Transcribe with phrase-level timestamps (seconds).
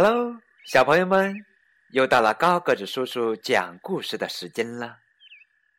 [0.00, 1.44] Hello，小朋友们，
[1.90, 4.98] 又到了高个子叔叔讲故事的时间了。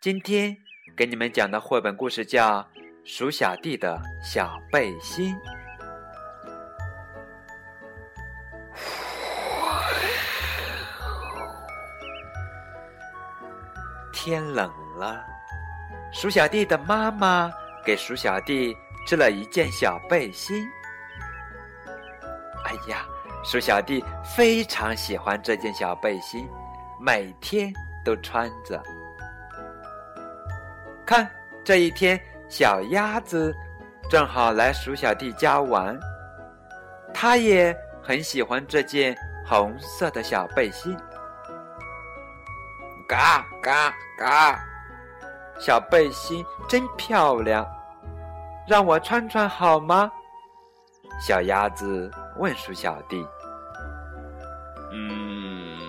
[0.02, 0.58] 今天
[0.98, 2.60] 给你们讲的绘本故事叫
[3.06, 5.34] 《鼠小弟的小背心》。
[14.12, 15.26] 天冷了，
[16.12, 17.50] 鼠小弟的妈妈
[17.86, 18.76] 给鼠小弟
[19.08, 20.68] 织了一件小背心。
[22.66, 23.08] 哎呀！
[23.44, 26.50] 鼠小弟非常喜欢这件小背心，
[27.00, 28.82] 每天都穿着。
[31.06, 31.30] 看，
[31.64, 33.56] 这一天，小鸭子
[34.10, 35.98] 正好来鼠小弟家玩，
[37.14, 40.96] 它也很喜欢这件红色的小背心。
[43.08, 44.60] 嘎嘎嘎！
[45.60, 47.68] 小背心真漂亮，
[48.68, 50.12] 让我穿穿好吗？
[51.20, 53.26] 小鸭子问鼠小弟
[54.92, 55.80] ：“嗯。”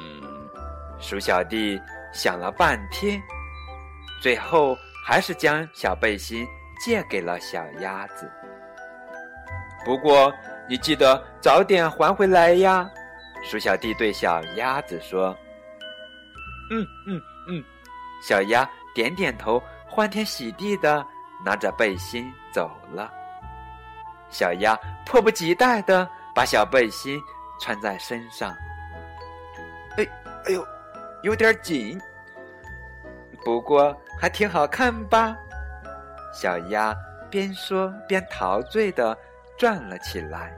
[0.99, 1.81] 鼠小弟
[2.13, 3.23] 想了半天，
[4.23, 4.77] 最后
[5.07, 6.47] 还是将小背心
[6.85, 8.31] 借给了小鸭子。
[9.85, 10.33] 不过
[10.69, 12.89] 你记得早点还回来呀！
[13.43, 15.35] 鼠小弟对小鸭子说
[16.71, 17.65] ：“嗯嗯嗯。”
[18.23, 21.03] 小鸭点点头，欢天喜地的
[21.43, 23.11] 拿着背心走了。
[24.31, 27.21] 小鸭迫不及待的把小背心
[27.61, 28.57] 穿在身上，
[29.97, 30.07] 哎，
[30.47, 30.67] 哎呦，
[31.23, 32.01] 有点紧，
[33.45, 35.37] 不过还挺好看吧？
[36.33, 36.95] 小鸭
[37.29, 39.17] 边说边陶醉的
[39.59, 40.57] 转了起来。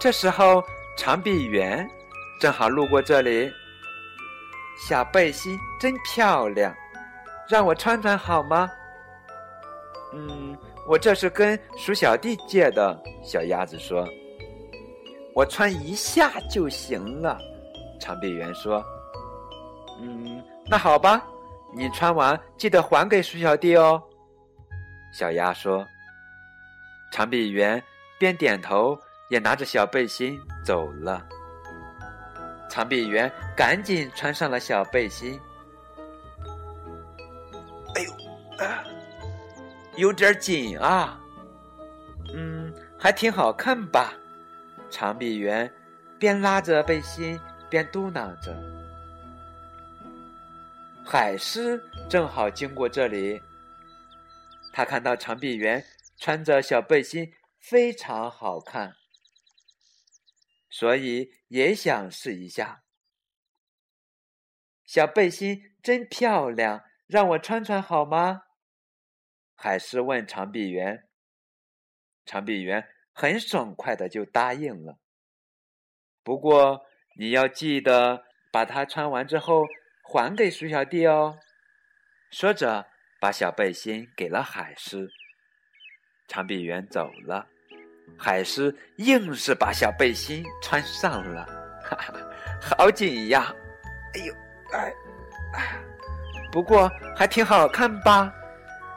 [0.00, 0.64] 这时候，
[0.96, 1.86] 长臂猿
[2.40, 3.52] 正好路过这里，
[4.88, 6.74] 小背心真漂亮，
[7.46, 8.68] 让我穿穿好吗？
[10.14, 10.56] 嗯。
[10.86, 14.06] 我这是跟鼠小弟借的，小鸭子说
[15.34, 17.38] ：“我穿一下就行了。”
[18.00, 18.84] 长臂猿说
[20.00, 21.24] ：“嗯，那好吧，
[21.74, 24.02] 你穿完记得还给鼠小弟哦。”
[25.14, 25.86] 小鸭说。
[27.12, 27.82] 长臂猿
[28.18, 31.22] 边点头，也拿着小背心走了。
[32.70, 35.38] 长臂猿赶紧穿上了小背心。
[39.96, 41.20] 有点紧啊，
[42.34, 44.14] 嗯，还挺好看吧？
[44.90, 45.72] 长臂猿
[46.18, 47.38] 边拉着背心
[47.68, 48.54] 边嘟囔着。
[51.04, 53.42] 海狮正好经过这里，
[54.72, 55.84] 他看到长臂猿
[56.16, 58.94] 穿着小背心非常好看，
[60.70, 62.82] 所以也想试一下。
[64.86, 68.44] 小背心真漂亮，让我穿穿好吗？
[69.64, 71.04] 海狮问长臂猿
[72.26, 74.98] ：“长臂猿很爽快的就答应了。
[76.24, 76.84] 不过
[77.16, 79.64] 你要记得把它穿完之后
[80.02, 81.38] 还给鼠小弟哦。”
[82.32, 82.88] 说着，
[83.20, 85.08] 把小背心给了海狮。
[86.26, 87.46] 长臂猿走了，
[88.18, 91.46] 海狮硬是把小背心穿上了，
[91.84, 92.14] 哈哈，
[92.60, 93.54] 好紧呀！
[94.14, 94.34] 哎呦，
[94.72, 94.92] 哎，
[95.54, 95.80] 哎，
[96.50, 98.34] 不过还挺好看吧？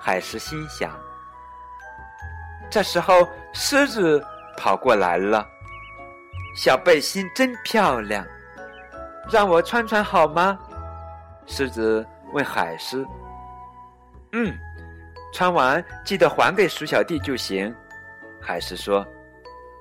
[0.06, 0.96] 海狮心想
[2.70, 4.24] ：“这时候，狮子
[4.56, 5.44] 跑过来了。
[6.56, 8.24] 小背心真漂亮，
[9.32, 10.60] 让我穿穿好吗？”
[11.48, 13.04] 狮子问海狮。
[14.34, 14.56] “嗯，
[15.34, 17.76] 穿完记得还给鼠小弟就行。”
[18.40, 19.04] 海狮说。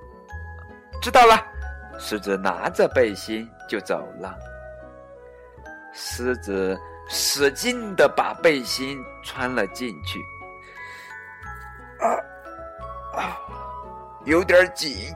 [1.02, 1.36] “知道了。”
[2.00, 4.34] 狮子拿着背心就走了。
[5.92, 6.80] 狮子。
[7.08, 10.24] 使劲的把背心穿了进去，
[12.00, 13.38] 啊啊，
[14.24, 15.14] 有点紧，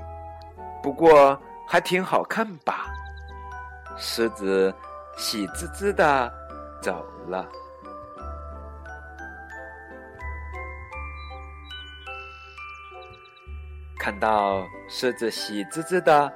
[0.82, 2.86] 不过还挺好看吧？
[3.96, 4.72] 狮子
[5.16, 6.32] 喜滋滋的
[6.80, 7.48] 走了。
[13.98, 16.32] 看到狮子喜滋滋的，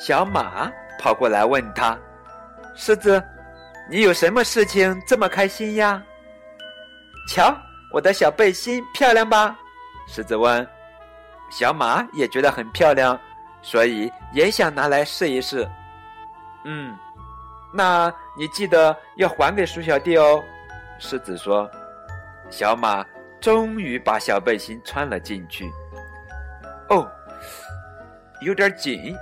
[0.00, 1.96] 小马跑过来问他
[2.74, 3.22] ：“狮子。”
[3.88, 6.02] 你有什么事情这么开心呀？
[7.28, 7.54] 瞧，
[7.92, 9.56] 我的小背心漂亮吧？
[10.06, 10.66] 狮子问。
[11.50, 13.18] 小马也觉得很漂亮，
[13.60, 15.68] 所以也想拿来试一试。
[16.64, 16.96] 嗯，
[17.72, 20.42] 那你记得要还给鼠小弟哦。
[20.98, 21.70] 狮子说。
[22.50, 23.04] 小马
[23.40, 25.70] 终于把小背心穿了进去。
[26.88, 27.10] 哦，
[28.40, 29.16] 有点紧，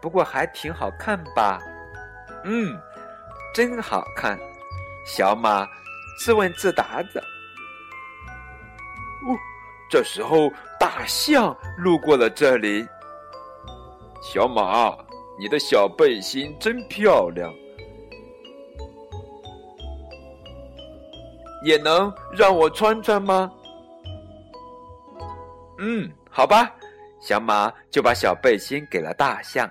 [0.00, 1.60] 不过还挺好看吧？
[2.44, 2.78] 嗯。
[3.56, 4.38] 真好看，
[5.06, 5.66] 小马
[6.18, 7.18] 自问自答着。
[9.26, 9.32] 哦，
[9.88, 12.86] 这时候大象路过了这里。
[14.20, 14.94] 小马，
[15.38, 17.50] 你的小背心真漂亮，
[21.64, 23.50] 也能让我穿穿吗？
[25.78, 26.70] 嗯，好吧，
[27.22, 29.66] 小马就把小背心给了大象。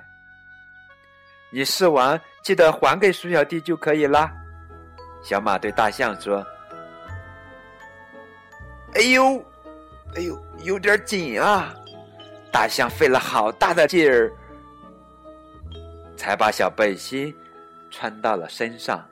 [1.51, 4.31] 你试完记得还给鼠小弟就可以啦。
[5.23, 6.45] 小马对大象说
[8.93, 9.43] ：“哎呦，
[10.15, 11.73] 哎呦，有点紧啊！”
[12.53, 14.31] 大象费了好大的劲儿，
[16.15, 17.35] 才把小背心
[17.89, 19.03] 穿到了身上。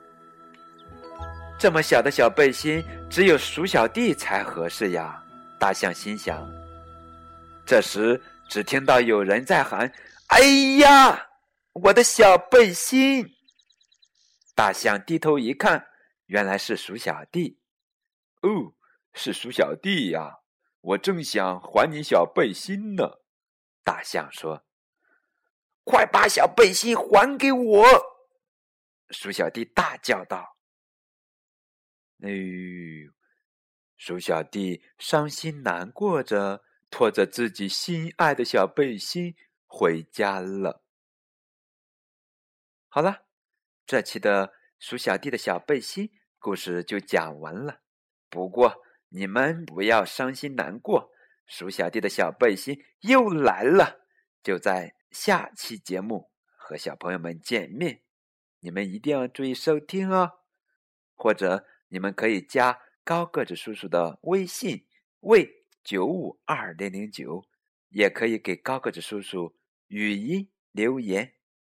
[1.57, 5.19] 这么小的小背心，只有鼠小弟才合适呀。
[5.57, 6.47] 大象心想。
[7.65, 9.91] 这时，只听到有人在喊
[10.29, 10.39] ：“哎
[10.77, 11.19] 呀，
[11.73, 13.35] 我的小背心！”
[14.55, 15.87] 大象低头一看，
[16.27, 17.59] 原来是鼠小弟。
[18.41, 18.75] 哦，
[19.13, 20.39] 是鼠小弟呀！
[20.81, 23.19] 我正想还你小背心呢。
[23.83, 24.65] 大象说
[25.83, 27.85] ：“快把小背心还给我！”
[29.09, 30.57] 鼠小弟大叫道
[32.21, 33.11] ：“哎呦！”
[33.97, 36.63] 鼠小弟伤心难过着。
[36.93, 39.35] 拖着自己心爱的小背心
[39.65, 40.82] 回家了。
[42.95, 43.25] 好了，
[43.87, 47.81] 这期的鼠小弟的小背心故事就讲完了。
[48.29, 51.09] 不过你们不要伤心难过，
[51.47, 54.05] 鼠小弟的小背心又来了，
[54.43, 58.03] 就在下期节目和小朋友们见面。
[58.59, 60.33] 你们一定要注意收听哦，
[61.15, 64.85] 或者你们可以加高个子叔叔的微信
[65.21, 65.63] 为。
[65.83, 67.43] 九五二零零九，
[67.89, 69.57] 也可以给高个子叔叔
[69.87, 71.33] 语音留言，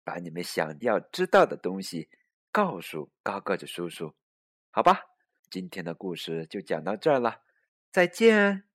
[0.07, 2.07] 把你们想要知道的东西
[2.49, 4.15] 告诉高个子叔叔，
[4.71, 5.01] 好吧？
[5.49, 7.41] 今天的故事就讲到这儿了，
[7.91, 8.66] 再见。